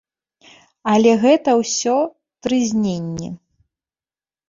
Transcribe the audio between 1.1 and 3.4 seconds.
гэта ўсё трызненні.